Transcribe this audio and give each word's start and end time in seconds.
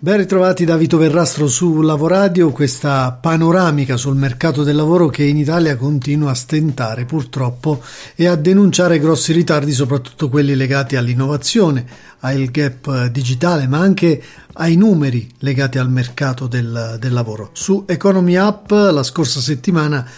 Ben 0.00 0.16
ritrovati 0.16 0.64
da 0.64 0.76
Vito 0.76 0.96
Verrastro 0.96 1.48
su 1.48 1.80
Lavoradio, 1.80 2.52
questa 2.52 3.10
panoramica 3.20 3.96
sul 3.96 4.14
mercato 4.14 4.62
del 4.62 4.76
lavoro 4.76 5.08
che 5.08 5.24
in 5.24 5.36
Italia 5.36 5.74
continua 5.74 6.30
a 6.30 6.34
stentare 6.34 7.04
purtroppo 7.04 7.82
e 8.14 8.28
a 8.28 8.36
denunciare 8.36 9.00
grossi 9.00 9.32
ritardi, 9.32 9.72
soprattutto 9.72 10.28
quelli 10.28 10.54
legati 10.54 10.94
all'innovazione, 10.94 11.84
al 12.20 12.44
gap 12.44 13.06
digitale, 13.06 13.66
ma 13.66 13.78
anche 13.78 14.22
ai 14.52 14.76
numeri 14.76 15.28
legati 15.38 15.78
al 15.78 15.90
mercato 15.90 16.46
del, 16.46 16.96
del 17.00 17.12
lavoro. 17.12 17.50
Su 17.54 17.82
Economy 17.88 18.36
Up 18.36 18.70
la 18.70 19.02
scorsa 19.02 19.40
settimana 19.40 20.08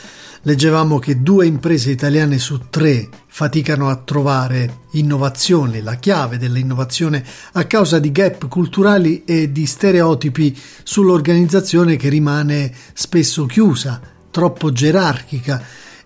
leggevamo 0.43 0.99
che 0.99 1.23
due 1.23 1.47
imprese 1.47 1.91
italiane 1.91 2.39
su 2.39 2.69
tre 2.71 3.09
faticano 3.27 3.89
a 3.89 3.97
trovare 3.97 4.79
innovazione, 4.93 5.83
la 5.83 5.97
chiave 5.97 6.39
dell'innovazione 6.39 7.25
a 7.53 7.65
causa 7.65 7.99
di 7.99 8.11
gap 8.11 8.49
culturali 8.49 9.25
e 9.25 9.53
di 9.53 9.67
stereotipi 9.67 10.57
sull'organizzazione 10.83 11.97
che 11.97 12.09
rimane 12.09 12.73
spesso 12.95 13.47
chiusa, 13.47 14.01
troppo 14.31 14.73
gerarchica 14.73 15.63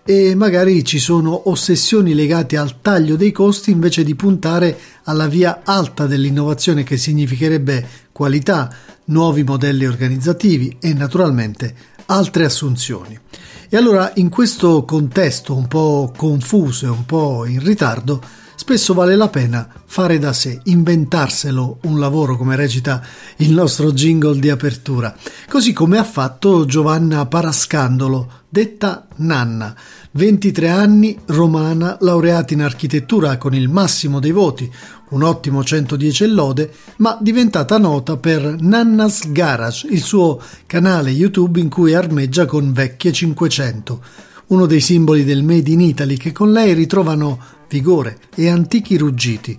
e 0.07 0.35
magari 0.35 0.83
ci 0.83 0.99
sono 0.99 1.49
ossessioni 1.49 2.13
legate 2.13 2.57
al 2.57 2.79
taglio 2.81 3.15
dei 3.15 3.31
costi 3.31 3.71
invece 3.71 4.03
di 4.03 4.13
puntare 4.13 4.77
alla 5.05 5.27
via 5.27 5.61
alta 5.63 6.05
dell'innovazione 6.05 6.83
che 6.83 6.97
significherebbe 6.97 7.87
qualità, 8.11 8.71
nuovi 9.05 9.43
modelli 9.43 9.85
organizzativi 9.85 10.77
e 10.79 10.93
naturalmente 10.93 11.75
altre 12.05 12.45
assunzioni. 12.45 13.19
E 13.67 13.77
allora 13.77 14.11
in 14.15 14.29
questo 14.29 14.85
contesto 14.85 15.55
un 15.55 15.67
po' 15.67 16.11
confuso 16.15 16.85
e 16.85 16.89
un 16.89 17.05
po' 17.05 17.45
in 17.45 17.63
ritardo, 17.63 18.21
spesso 18.55 18.93
vale 18.93 19.15
la 19.15 19.29
pena 19.29 19.67
fare 19.85 20.19
da 20.19 20.33
sé, 20.33 20.59
inventarselo 20.63 21.79
un 21.83 21.99
lavoro 21.99 22.37
come 22.37 22.55
recita 22.55 23.01
il 23.37 23.51
nostro 23.51 23.91
jingle 23.91 24.39
di 24.39 24.49
apertura, 24.49 25.15
così 25.49 25.73
come 25.73 25.97
ha 25.97 26.03
fatto 26.03 26.65
Giovanna 26.65 27.25
Parascandolo, 27.25 28.43
detta 28.49 29.07
Nanna, 29.17 29.75
23 30.11 30.69
anni, 30.69 31.19
romana, 31.25 31.97
laureata 32.01 32.53
in 32.53 32.61
architettura 32.61 33.37
con 33.37 33.53
il 33.53 33.67
massimo 33.67 34.19
dei 34.19 34.31
voti, 34.31 34.71
un 35.09 35.23
ottimo 35.23 35.63
110 35.63 36.23
e 36.23 36.27
lode, 36.27 36.73
ma 36.97 37.17
diventata 37.21 37.77
nota 37.77 38.17
per 38.17 38.55
Nanna's 38.59 39.31
Garage, 39.31 39.87
il 39.89 40.01
suo 40.01 40.41
canale 40.65 41.11
YouTube 41.11 41.59
in 41.59 41.69
cui 41.69 41.93
armeggia 41.93 42.45
con 42.45 42.73
vecchie 42.73 43.11
500, 43.11 44.03
uno 44.47 44.65
dei 44.65 44.79
simboli 44.81 45.23
del 45.23 45.43
Made 45.43 45.69
in 45.69 45.81
Italy 45.81 46.17
che 46.17 46.31
con 46.31 46.51
lei 46.51 46.73
ritrovano 46.73 47.39
vigore 47.67 48.17
e 48.35 48.49
antichi 48.49 48.97
ruggiti. 48.97 49.57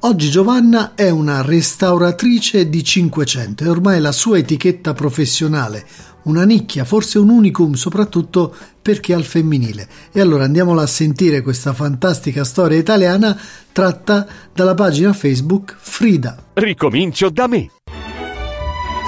Oggi 0.00 0.30
Giovanna 0.30 0.94
è 0.94 1.10
una 1.10 1.42
restauratrice 1.42 2.68
di 2.68 2.84
500 2.84 3.64
e 3.64 3.68
ormai 3.68 4.00
la 4.00 4.12
sua 4.12 4.38
etichetta 4.38 4.92
professionale, 4.92 5.84
una 6.26 6.44
nicchia, 6.44 6.84
forse 6.84 7.18
un 7.18 7.30
unicum, 7.30 7.74
soprattutto 7.74 8.54
perché 8.80 9.14
al 9.14 9.24
femminile. 9.24 9.88
E 10.12 10.20
allora 10.20 10.44
andiamola 10.44 10.82
a 10.82 10.86
sentire 10.86 11.42
questa 11.42 11.72
fantastica 11.72 12.44
storia 12.44 12.78
italiana 12.78 13.36
tratta 13.72 14.26
dalla 14.52 14.74
pagina 14.74 15.12
Facebook 15.12 15.74
Frida. 15.78 16.36
Ricomincio 16.52 17.30
da 17.30 17.46
me. 17.46 17.70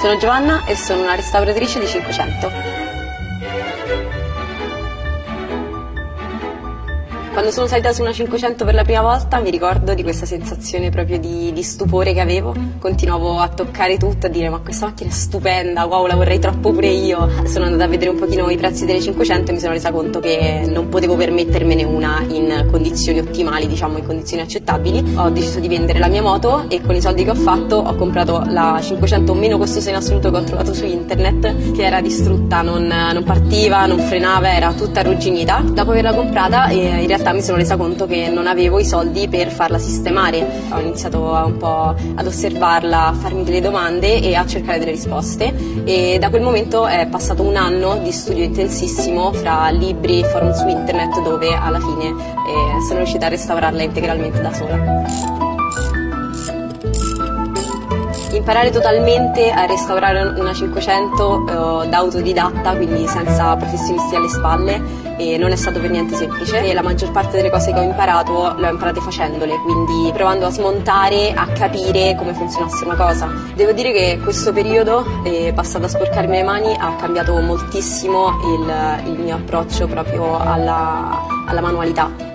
Sono 0.00 0.16
Giovanna 0.18 0.64
e 0.64 0.76
sono 0.76 1.02
una 1.02 1.14
restauratrice 1.14 1.80
di 1.80 1.86
500. 1.86 2.87
Quando 7.38 7.54
sono 7.54 7.68
salita 7.68 7.92
su 7.92 8.02
una 8.02 8.12
500 8.12 8.64
per 8.64 8.74
la 8.74 8.82
prima 8.82 9.00
volta 9.00 9.38
mi 9.38 9.50
ricordo 9.50 9.94
di 9.94 10.02
questa 10.02 10.26
sensazione 10.26 10.90
proprio 10.90 11.20
di, 11.20 11.52
di, 11.52 11.62
stupore 11.62 12.12
che 12.12 12.18
avevo. 12.18 12.52
Continuavo 12.80 13.38
a 13.38 13.46
toccare 13.46 13.96
tutto, 13.96 14.26
a 14.26 14.28
dire 14.28 14.48
ma 14.48 14.58
questa 14.58 14.86
macchina 14.86 15.10
è 15.10 15.12
stupenda, 15.12 15.84
wow 15.84 16.04
la 16.06 16.16
vorrei 16.16 16.40
troppo 16.40 16.72
pure 16.72 16.88
io. 16.88 17.30
Sono 17.46 17.66
andata 17.66 17.84
a 17.84 17.86
vedere 17.86 18.10
un 18.10 18.18
pochino 18.18 18.50
i 18.50 18.56
prezzi 18.56 18.86
delle 18.86 19.00
500 19.00 19.52
e 19.52 19.54
mi 19.54 19.60
sono 19.60 19.72
resa 19.72 19.92
conto 19.92 20.18
che 20.18 20.64
non 20.66 20.88
potevo 20.88 21.14
permettermene 21.14 21.84
una 21.84 22.24
in 22.26 22.66
condizioni 22.68 23.20
ottimali, 23.20 23.68
diciamo 23.68 23.98
in 23.98 24.04
condizioni 24.04 24.42
accettabili. 24.42 25.14
Ho 25.14 25.30
deciso 25.30 25.60
di 25.60 25.68
vendere 25.68 26.00
la 26.00 26.08
mia 26.08 26.22
moto 26.22 26.64
e 26.68 26.80
con 26.80 26.96
i 26.96 27.00
soldi 27.00 27.22
che 27.22 27.30
ho 27.30 27.36
fatto 27.36 27.76
ho 27.76 27.94
comprato 27.94 28.42
la 28.48 28.80
500 28.82 29.32
meno 29.34 29.58
costosa 29.58 29.90
in 29.90 29.94
assoluto 29.94 30.32
che 30.32 30.36
ho 30.38 30.42
trovato 30.42 30.74
su 30.74 30.84
internet, 30.86 31.70
che 31.70 31.84
era 31.84 32.00
distrutta, 32.00 32.62
non, 32.62 32.84
non 32.84 33.22
partiva, 33.22 33.86
non 33.86 34.00
frenava, 34.00 34.52
era 34.52 34.72
tutta 34.72 34.98
arrugginita. 34.98 35.62
Dopo 35.64 35.92
averla 35.92 36.14
comprata 36.14 36.66
eh, 36.70 37.02
in 37.02 37.06
realtà 37.06 37.26
realtà 37.28 37.32
mi 37.32 37.42
sono 37.42 37.56
resa 37.58 37.76
conto 37.76 38.06
che 38.06 38.28
non 38.28 38.46
avevo 38.46 38.78
i 38.78 38.84
soldi 38.84 39.28
per 39.28 39.50
farla 39.50 39.78
sistemare. 39.78 40.46
Ho 40.70 40.80
iniziato 40.80 41.20
un 41.20 41.56
po' 41.56 41.94
ad 42.14 42.26
osservarla, 42.26 43.08
a 43.08 43.12
farmi 43.12 43.44
delle 43.44 43.60
domande 43.60 44.20
e 44.20 44.34
a 44.34 44.46
cercare 44.46 44.78
delle 44.78 44.92
risposte 44.92 45.54
e 45.84 46.18
da 46.18 46.30
quel 46.30 46.42
momento 46.42 46.86
è 46.86 47.06
passato 47.08 47.42
un 47.42 47.56
anno 47.56 47.98
di 47.98 48.12
studio 48.12 48.44
intensissimo 48.44 49.32
fra 49.32 49.68
libri 49.70 50.20
e 50.20 50.24
forum 50.24 50.52
su 50.52 50.66
internet 50.66 51.22
dove 51.22 51.52
alla 51.54 51.80
fine 51.80 52.08
eh, 52.08 52.82
sono 52.86 52.98
riuscita 52.98 53.26
a 53.26 53.28
restaurarla 53.30 53.82
integralmente 53.82 54.40
da 54.40 54.52
sola. 54.52 55.47
Imparare 58.38 58.70
totalmente 58.70 59.50
a 59.50 59.66
restaurare 59.66 60.22
una 60.38 60.52
500 60.52 61.82
eh, 61.84 61.88
da 61.88 61.98
autodidatta, 61.98 62.74
quindi 62.76 63.06
senza 63.06 63.56
professionisti 63.56 64.14
alle 64.14 64.28
spalle, 64.28 65.06
non 65.38 65.50
è 65.50 65.56
stato 65.56 65.80
per 65.80 65.90
niente 65.90 66.14
semplice. 66.14 66.60
E 66.60 66.72
la 66.72 66.82
maggior 66.82 67.10
parte 67.10 67.36
delle 67.36 67.50
cose 67.50 67.72
che 67.72 67.78
ho 67.78 67.82
imparato 67.82 68.54
le 68.56 68.68
ho 68.68 68.70
imparate 68.70 69.00
facendole, 69.00 69.56
quindi 69.58 70.10
provando 70.12 70.46
a 70.46 70.50
smontare, 70.50 71.32
a 71.34 71.46
capire 71.48 72.14
come 72.16 72.32
funzionasse 72.32 72.84
una 72.84 72.96
cosa. 72.96 73.28
Devo 73.54 73.72
dire 73.72 73.92
che 73.92 74.20
questo 74.22 74.52
periodo, 74.52 75.04
eh, 75.24 75.52
passato 75.54 75.86
a 75.86 75.88
sporcarmi 75.88 76.36
le 76.36 76.42
mani, 76.44 76.76
ha 76.78 76.94
cambiato 76.96 77.38
moltissimo 77.40 78.30
il, 78.44 79.12
il 79.12 79.18
mio 79.18 79.34
approccio 79.34 79.86
proprio 79.86 80.38
alla, 80.38 81.26
alla 81.46 81.60
manualità 81.60 82.27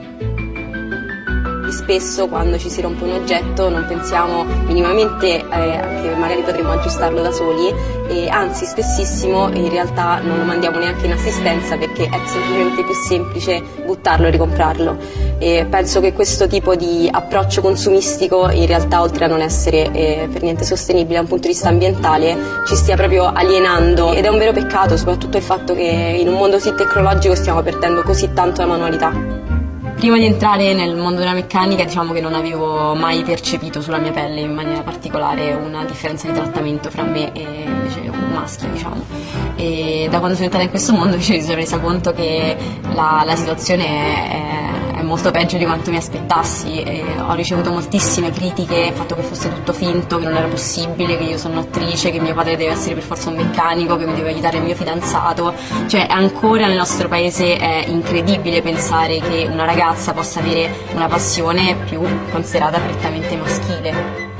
spesso 1.83 2.27
quando 2.27 2.57
ci 2.57 2.69
si 2.69 2.79
rompe 2.79 3.03
un 3.03 3.11
oggetto 3.11 3.67
non 3.67 3.85
pensiamo 3.85 4.45
minimamente 4.65 5.35
eh, 5.35 6.01
che 6.01 6.15
magari 6.15 6.41
potremmo 6.41 6.71
aggiustarlo 6.71 7.21
da 7.21 7.31
soli 7.31 7.73
e 8.07 8.29
anzi 8.29 8.65
spessissimo 8.65 9.49
in 9.49 9.69
realtà 9.69 10.21
non 10.21 10.37
lo 10.37 10.45
mandiamo 10.45 10.79
neanche 10.79 11.05
in 11.05 11.11
assistenza 11.11 11.75
perché 11.75 12.05
è 12.05 12.21
semplicemente 12.25 12.83
più 12.83 12.93
semplice 12.93 13.61
buttarlo 13.85 14.27
e 14.27 14.29
ricomprarlo 14.29 14.97
e 15.39 15.67
penso 15.69 15.99
che 15.99 16.13
questo 16.13 16.47
tipo 16.47 16.73
di 16.75 17.09
approccio 17.11 17.59
consumistico 17.59 18.49
in 18.49 18.65
realtà 18.65 19.01
oltre 19.01 19.25
a 19.25 19.27
non 19.27 19.41
essere 19.41 19.91
eh, 19.91 20.29
per 20.31 20.41
niente 20.41 20.63
sostenibile 20.63 21.15
da 21.15 21.21
un 21.21 21.27
punto 21.27 21.47
di 21.47 21.53
vista 21.53 21.67
ambientale 21.67 22.37
ci 22.65 22.77
stia 22.77 22.95
proprio 22.95 23.25
alienando 23.25 24.13
ed 24.13 24.23
è 24.23 24.29
un 24.29 24.37
vero 24.37 24.53
peccato 24.53 24.95
soprattutto 24.95 25.35
il 25.35 25.43
fatto 25.43 25.75
che 25.75 26.15
in 26.17 26.29
un 26.29 26.35
mondo 26.35 26.55
così 26.55 26.73
tecnologico 26.73 27.35
stiamo 27.35 27.61
perdendo 27.61 28.03
così 28.03 28.31
tanto 28.31 28.61
la 28.61 28.67
manualità. 28.67 29.42
Prima 30.03 30.17
di 30.17 30.25
entrare 30.25 30.73
nel 30.73 30.97
mondo 30.97 31.19
della 31.19 31.31
meccanica 31.31 31.85
diciamo 31.85 32.11
che 32.11 32.19
non 32.19 32.33
avevo 32.33 32.93
mai 32.93 33.23
percepito 33.23 33.79
sulla 33.79 33.99
mia 33.99 34.11
pelle 34.11 34.41
in 34.41 34.53
maniera 34.53 34.81
particolare 34.81 35.53
una 35.53 35.85
differenza 35.85 36.27
di 36.27 36.33
trattamento 36.33 36.89
fra 36.89 37.03
me 37.03 37.31
e 37.31 37.41
invece 37.41 38.09
un 38.09 38.31
maschio 38.33 38.67
diciamo. 38.67 39.01
E 39.55 40.07
da 40.09 40.17
quando 40.17 40.33
sono 40.35 40.47
entrata 40.47 40.65
in 40.65 40.71
questo 40.71 40.91
mondo 40.91 41.15
mi 41.15 41.23
sono 41.23 41.55
resa 41.55 41.79
conto 41.79 42.11
che 42.11 42.53
la, 42.93 43.23
la 43.25 43.35
situazione 43.37 43.85
è, 43.85 44.29
è 44.29 44.62
molto 45.03 45.31
peggio 45.31 45.57
di 45.57 45.65
quanto 45.65 45.91
mi 45.91 45.97
aspettassi. 45.97 46.81
E 46.81 47.03
ho 47.19 47.33
ricevuto 47.33 47.71
moltissime 47.71 48.31
critiche, 48.31 48.75
il 48.75 48.93
fatto 48.93 49.15
che 49.15 49.21
fosse 49.21 49.53
tutto 49.53 49.73
finto, 49.73 50.17
che 50.17 50.25
non 50.25 50.35
era 50.35 50.47
possibile, 50.47 51.17
che 51.17 51.23
io 51.23 51.37
sono 51.37 51.55
un'attrice, 51.55 52.11
che 52.11 52.19
mio 52.19 52.33
padre 52.33 52.57
deve 52.57 52.71
essere 52.71 52.95
per 52.95 53.03
forza 53.03 53.29
un 53.29 53.35
meccanico, 53.35 53.95
che 53.97 54.05
mi 54.05 54.15
deve 54.15 54.29
aiutare 54.29 54.57
il 54.57 54.63
mio 54.63 54.75
fidanzato. 54.75 55.53
Cioè 55.87 56.07
ancora 56.09 56.67
nel 56.67 56.77
nostro 56.77 57.07
paese 57.07 57.55
è 57.57 57.85
incredibile 57.87 58.61
pensare 58.61 59.19
che 59.19 59.47
una 59.51 59.65
ragazza 59.65 60.13
possa 60.13 60.39
avere 60.39 60.71
una 60.93 61.07
passione 61.07 61.75
più 61.85 62.01
considerata 62.31 62.79
prettamente 62.79 63.35
maschile. 63.35 64.31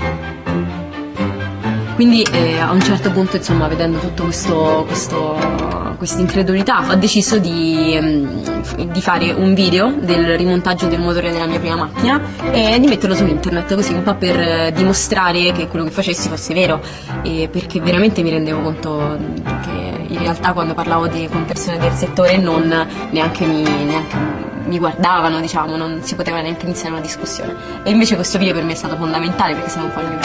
Quindi 1.96 2.24
eh, 2.24 2.60
a 2.60 2.72
un 2.72 2.82
certo 2.82 3.12
punto, 3.12 3.36
insomma, 3.36 3.68
vedendo 3.68 4.00
tutto 4.00 4.24
questo, 4.24 4.84
questo 4.88 5.73
questa 6.04 6.20
incredulità 6.20 6.86
ho 6.90 6.96
deciso 6.96 7.38
di, 7.38 7.98
mm, 7.98 8.88
di, 8.92 9.02
fare 9.02 9.32
un 9.32 9.54
video 9.54 9.96
del 9.98 10.38
rimontaggio 10.38 10.88
del 10.88 11.00
motore 11.00 11.32
della 11.32 11.48
mia 11.48 11.60
prima 11.60 11.76
macchina 11.76 12.22
e 12.52 12.78
di 12.78 12.88
metterlo 12.88 13.16
su 13.16 13.26
internet 13.26 13.74
così 13.74 13.94
un 13.94 14.04
po' 14.04 14.16
per 14.16 14.38
eh, 14.38 14.74
dimostrare 14.76 15.54
che 15.54 15.70
quello 15.70 15.86
che 15.86 15.92
facessi 15.92 16.28
fosse 16.28 16.54
vero 16.54 16.82
perché 17.22 17.80
veramente 17.80 18.22
mi 18.22 18.32
rendevo 18.32 18.60
conto 18.60 19.18
che 19.64 20.14
in 20.14 20.20
realtà 20.20 20.52
quando 20.52 20.74
parlavo 20.74 21.08
di, 21.08 21.26
con 21.32 21.46
persone 21.46 21.78
del 21.78 21.94
settore 21.94 22.36
non 22.36 22.86
neanche 23.12 23.46
mi, 23.46 23.64
neanche 23.64 24.52
mi 24.66 24.78
guardavano, 24.80 25.40
diciamo, 25.40 25.78
non 25.78 26.02
si 26.04 26.16
poteva 26.16 26.42
neanche 26.42 26.66
iniziare 26.66 26.92
una 26.92 27.02
discussione. 27.02 27.54
E 27.84 27.92
invece 27.92 28.16
questo 28.16 28.38
video 28.38 28.54
per 28.54 28.64
me 28.64 28.72
è 28.72 28.76
stato 28.76 28.96
fondamentale 28.96 29.54
perché 29.54 29.70
siamo 29.70 29.88
un 29.88 29.94
po' 29.94 30.00
il 30.00 30.08
mio 30.08 30.20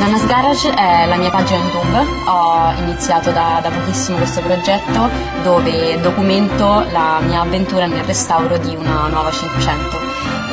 Nanna's 0.00 0.24
Garage 0.24 0.72
è 0.72 1.04
la 1.04 1.16
mia 1.16 1.28
pagina 1.28 1.58
YouTube, 1.58 1.98
ho 2.26 2.72
iniziato 2.78 3.32
da, 3.32 3.60
da, 3.62 3.68
pochissimo 3.68 4.16
questo 4.16 4.40
progetto 4.40 5.10
dove 5.42 6.00
documento 6.00 6.86
la 6.90 7.20
mia 7.20 7.42
avventura 7.42 7.84
nel 7.84 8.02
restauro 8.04 8.56
di 8.56 8.74
una 8.74 9.08
nuova 9.08 9.30
500. 9.30 10.09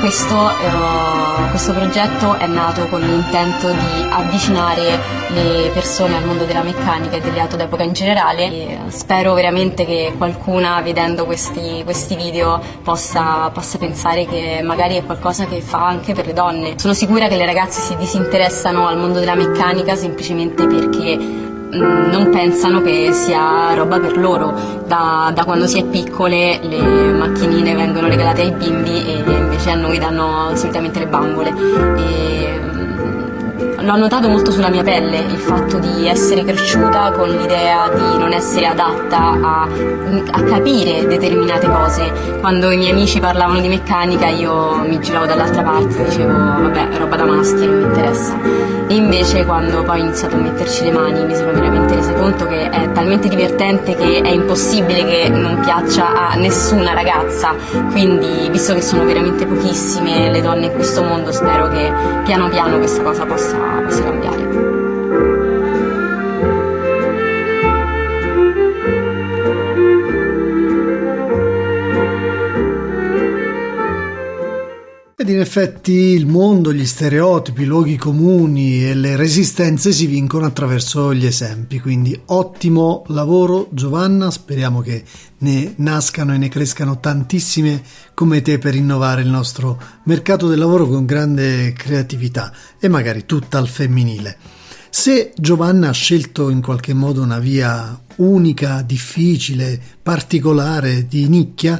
Questo, 0.07 0.49
eh, 0.49 1.49
questo, 1.49 1.73
progetto 1.73 2.35
è 2.35 2.47
nato 2.47 2.87
con 2.87 3.01
l'intento 3.01 3.69
di 3.69 4.07
avvicinare 4.09 4.97
le 5.31 5.69
persone 5.73 6.15
al 6.15 6.23
mondo 6.23 6.45
della 6.45 6.63
meccanica 6.63 7.17
e 7.17 7.19
delle 7.19 7.41
auto 7.41 7.57
d'epoca 7.57 7.83
in 7.83 7.91
generale 7.91 8.45
e 8.45 8.77
spero 8.87 9.33
veramente 9.33 9.83
che 9.83 10.13
qualcuna 10.17 10.79
vedendo 10.79 11.25
questi, 11.25 11.81
questi 11.83 12.15
video 12.15 12.61
possa, 12.81 13.49
possa, 13.49 13.77
pensare 13.77 14.25
che 14.25 14.61
magari 14.63 14.95
è 14.95 15.03
qualcosa 15.03 15.45
che 15.45 15.59
fa 15.59 15.85
anche 15.85 16.13
per 16.13 16.25
le 16.25 16.33
donne. 16.33 16.79
Sono 16.79 16.93
sicura 16.93 17.27
che 17.27 17.35
le 17.35 17.45
ragazze 17.45 17.81
si 17.81 17.97
disinteressano 17.97 18.87
al 18.87 18.97
mondo 18.97 19.19
della 19.19 19.35
meccanica 19.35 19.97
semplicemente 19.97 20.65
perché 20.67 21.46
non 21.77 22.29
pensano 22.31 22.81
che 22.81 23.11
sia 23.11 23.73
roba 23.73 23.99
per 23.99 24.17
loro. 24.17 24.53
Da, 24.85 25.31
da, 25.33 25.43
quando 25.43 25.67
si 25.67 25.79
è 25.79 25.85
piccole 25.85 26.59
le 26.61 27.11
macchinine 27.13 27.75
vengono 27.75 28.07
regalate 28.07 28.41
ai 28.41 28.51
bimbi 28.51 29.05
e 29.05 29.23
invece 29.25 29.71
a 29.71 29.75
noi 29.75 29.97
danno 29.99 30.55
solitamente 30.55 30.99
le 30.99 31.07
bambole. 31.07 31.53
E, 31.97 32.59
l'ho 33.87 33.95
notato 33.95 34.27
molto 34.27 34.51
sulla 34.51 34.67
mia 34.67 34.83
pelle 34.83 35.19
il 35.19 35.37
fatto 35.37 35.79
di 35.79 36.07
essere 36.07 36.43
cresciuta 36.43 37.13
con 37.13 37.29
l'idea 37.29 37.87
di 37.87 38.17
non 38.17 38.33
essere 38.33 38.65
adatta 38.65 39.17
a, 39.17 39.61
a, 39.61 40.43
capire 40.43 41.07
determinate 41.07 41.67
cose. 41.67 42.11
Quando 42.41 42.69
i 42.69 42.75
miei 42.75 42.91
amici 42.91 43.21
parlavano 43.21 43.61
di 43.61 43.69
meccanica 43.69 44.27
io 44.27 44.75
mi 44.85 44.99
giravo 44.99 45.25
dall'altra 45.25 45.63
parte, 45.63 46.03
dicevo 46.03 46.33
vabbè 46.33 46.97
roba 46.97 47.15
da 47.15 47.25
maschi, 47.25 47.65
non 47.65 47.77
mi 47.77 47.83
interessa. 47.83 48.35
E 48.89 48.95
invece 48.95 49.45
quando 49.45 49.83
poi 49.83 50.01
ho 50.01 50.03
iniziato 50.03 50.35
a 50.35 50.39
metterci 50.39 50.83
le 50.83 50.91
mani 50.91 51.25
mi 51.25 51.35
sono 51.35 51.53
veramente 51.53 51.95
resa 51.95 52.13
conto 52.13 52.45
che 52.45 52.69
è 52.69 52.91
talmente 52.91 53.29
divertente 53.29 53.95
che 53.95 54.21
è 54.21 54.29
impossibile 54.29 55.05
che 55.05 55.29
non 55.29 55.59
piaccia 55.61 56.29
a 56.29 56.35
nessuna 56.35 56.93
ragazza. 56.93 57.53
Quindi 57.91 58.49
visto 58.49 58.73
che 58.73 58.81
sono 58.81 59.05
veramente 59.05 59.45
pochissime 59.45 60.29
le 60.29 60.41
donne 60.41 60.65
in 60.65 60.73
questo 60.73 61.03
mondo, 61.03 61.31
spero 61.31 61.69
che 61.69 61.91
piano 62.23 62.49
piano 62.49 62.77
questa 62.77 63.01
cosa 63.03 63.25
possa, 63.25 63.76
possa 63.81 64.03
cambiare. 64.03 64.86
Ed 75.27 75.33
in 75.33 75.41
effetti 75.41 75.91
il 75.91 76.25
mondo, 76.25 76.71
gli 76.71 76.85
stereotipi, 76.85 77.63
i 77.63 77.65
luoghi 77.65 77.97
comuni 77.97 78.87
e 78.87 78.93
le 78.93 79.17
resistenze 79.17 79.91
si 79.91 80.05
vincono 80.05 80.45
attraverso 80.45 81.13
gli 81.13 81.25
esempi. 81.25 81.81
Quindi 81.81 82.17
ottimo 82.27 83.03
lavoro 83.07 83.67
Giovanna, 83.71 84.31
speriamo 84.31 84.79
che 84.79 85.03
ne 85.39 85.73
nascano 85.79 86.33
e 86.33 86.37
ne 86.37 86.47
crescano 86.47 87.01
tantissime 87.01 87.83
come 88.13 88.41
te 88.41 88.57
per 88.57 88.73
innovare 88.73 89.21
il 89.21 89.27
nostro 89.27 89.77
mercato 90.03 90.47
del 90.47 90.59
lavoro 90.59 90.87
con 90.87 91.05
grande 91.05 91.73
creatività 91.73 92.53
e 92.79 92.87
magari 92.87 93.25
tutta 93.25 93.57
al 93.57 93.67
femminile. 93.67 94.37
Se 94.99 95.31
Giovanna 95.35 95.89
ha 95.89 95.93
scelto 95.93 96.49
in 96.49 96.59
qualche 96.59 96.91
modo 96.95 97.21
una 97.21 97.37
via 97.37 98.01
unica, 98.15 98.81
difficile, 98.81 99.79
particolare, 100.01 101.05
di 101.05 101.29
nicchia, 101.29 101.79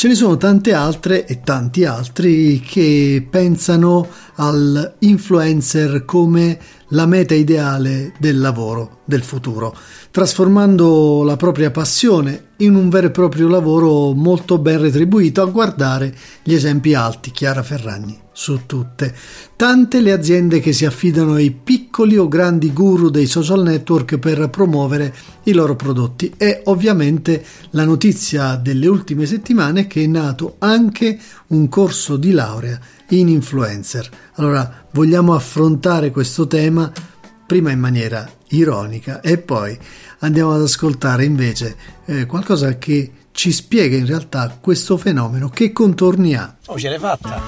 Ce 0.00 0.08
ne 0.08 0.14
sono 0.14 0.38
tante 0.38 0.72
altre 0.72 1.26
e 1.26 1.40
tanti 1.40 1.84
altri 1.84 2.58
che 2.60 3.26
pensano 3.28 4.08
all'influencer 4.36 6.06
come 6.06 6.58
la 6.88 7.04
meta 7.04 7.34
ideale 7.34 8.14
del 8.18 8.38
lavoro 8.38 9.00
del 9.04 9.22
futuro, 9.22 9.76
trasformando 10.10 11.22
la 11.22 11.36
propria 11.36 11.70
passione 11.70 12.48
in 12.58 12.74
un 12.74 12.88
vero 12.88 13.06
e 13.06 13.10
proprio 13.10 13.48
lavoro 13.48 14.12
molto 14.12 14.58
ben 14.58 14.80
retribuito 14.80 15.40
a 15.40 15.46
guardare 15.46 16.14
gli 16.42 16.52
esempi 16.52 16.94
alti, 16.94 17.30
Chiara 17.30 17.62
Ferragni, 17.62 18.18
su 18.32 18.66
tutte. 18.66 19.14
Tante 19.54 20.00
le 20.00 20.12
aziende 20.12 20.60
che 20.60 20.72
si 20.72 20.84
affidano 20.84 21.34
ai 21.34 21.52
piccoli 21.52 22.16
o 22.16 22.28
grandi 22.28 22.72
guru 22.72 23.08
dei 23.08 23.26
social 23.26 23.62
network 23.62 24.18
per 24.18 24.50
promuovere 24.50 25.14
i 25.44 25.52
loro 25.52 25.76
prodotti 25.76 26.34
e 26.36 26.62
ovviamente 26.64 27.44
la 27.70 27.84
notizia 27.84 28.56
delle 28.56 28.88
ultime 28.88 29.26
settimane 29.26 29.82
è 29.82 29.86
che 29.86 30.02
è 30.02 30.06
nato 30.06 30.56
anche 30.58 31.18
un 31.48 31.68
corso 31.68 32.16
di 32.16 32.32
laurea 32.32 32.78
in 33.10 33.28
influencer. 33.28 34.08
Allora 34.34 34.86
vogliamo 34.90 35.34
affrontare 35.34 36.10
questo 36.10 36.46
tema 36.46 36.92
prima 37.50 37.72
in 37.72 37.80
maniera 37.80 38.30
ironica 38.50 39.20
e 39.20 39.36
poi 39.36 39.76
andiamo 40.20 40.52
ad 40.52 40.62
ascoltare 40.62 41.24
invece 41.24 41.76
eh, 42.04 42.24
qualcosa 42.24 42.78
che 42.78 43.10
ci 43.32 43.50
spiega 43.50 43.96
in 43.96 44.06
realtà 44.06 44.56
questo 44.60 44.96
fenomeno, 44.96 45.48
che 45.48 45.72
contorni 45.72 46.36
ha. 46.36 46.54
Oh, 46.66 46.78
ce 46.78 46.90
l'hai 46.90 47.00
fatta! 47.00 47.42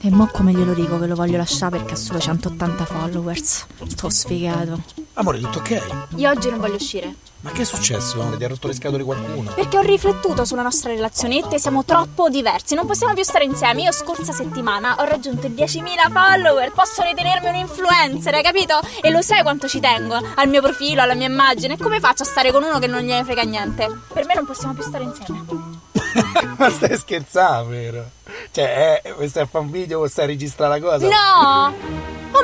E 0.00 0.10
mo 0.10 0.30
come 0.32 0.54
glielo 0.54 0.72
dico 0.72 0.98
che 0.98 1.06
lo 1.06 1.14
voglio 1.14 1.36
lasciare 1.36 1.76
perché 1.76 1.92
ha 1.92 1.96
solo 1.96 2.20
180 2.20 2.84
followers. 2.86 3.66
Sto 3.86 4.08
sfigato. 4.08 4.82
Amore, 5.14 5.40
tutto 5.40 5.58
ok? 5.58 5.82
Io 6.16 6.30
oggi 6.30 6.48
non 6.48 6.58
voglio 6.58 6.76
uscire. 6.76 7.14
Ma 7.42 7.50
che 7.50 7.62
è 7.62 7.64
successo? 7.64 8.34
Ti 8.38 8.44
ha 8.44 8.48
rotto 8.48 8.68
le 8.68 8.72
scatole 8.72 9.02
qualcuno? 9.02 9.50
Perché 9.52 9.76
ho 9.76 9.82
riflettuto 9.82 10.44
sulla 10.44 10.62
nostra 10.62 10.90
relazione 10.90 11.38
e 11.38 11.44
te 11.48 11.58
siamo 11.58 11.84
troppo 11.84 12.28
diversi, 12.30 12.74
non 12.74 12.86
possiamo 12.86 13.12
più 13.12 13.24
stare 13.24 13.44
insieme. 13.44 13.82
Io 13.82 13.92
scorsa 13.92 14.32
settimana 14.32 14.96
ho 15.00 15.04
raggiunto 15.04 15.48
i 15.48 15.50
10.000 15.50 16.10
follower, 16.10 16.70
posso 16.72 17.02
ritenermi 17.02 17.48
un 17.48 17.56
influencer, 17.56 18.32
hai 18.32 18.42
capito? 18.42 18.80
E 19.02 19.10
lo 19.10 19.20
sai 19.22 19.42
quanto 19.42 19.68
ci 19.68 19.80
tengo 19.80 20.14
al 20.14 20.48
mio 20.48 20.62
profilo, 20.62 21.02
alla 21.02 21.14
mia 21.14 21.26
immagine. 21.26 21.76
Come 21.76 22.00
faccio 22.00 22.22
a 22.22 22.26
stare 22.26 22.52
con 22.52 22.62
uno 22.62 22.78
che 22.78 22.86
non 22.86 23.02
gliene 23.02 23.24
frega 23.24 23.42
niente? 23.42 23.88
Per 24.12 24.24
me 24.24 24.34
non 24.34 24.46
possiamo 24.46 24.72
più 24.72 24.84
stare 24.84 25.04
insieme. 25.04 25.44
Ma 26.56 26.70
stai 26.70 26.96
scherzando, 26.96 27.68
vero? 27.70 28.08
Cioè, 28.50 29.02
eh, 29.04 29.28
stai 29.28 29.42
a 29.42 29.46
fare 29.46 29.64
un 29.64 29.70
video 29.70 30.00
o 30.00 30.06
stai 30.06 30.24
a 30.24 30.28
registrare 30.28 30.78
la 30.78 30.88
cosa? 30.88 31.08
No! 31.08 32.01